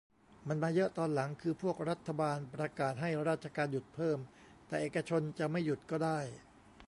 [0.47, 4.19] มันมาเยอะตอนหลังคือพวกรัฐบาลประกาศให้ราชการหยุดเพิ่ม
[4.67, 6.19] แต่เอกชนจะไม่หยุดก็ได้